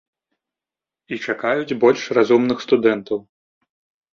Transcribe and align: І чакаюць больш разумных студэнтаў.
І 1.13 1.19
чакаюць 1.27 1.77
больш 1.83 2.01
разумных 2.19 2.57
студэнтаў. 2.67 3.17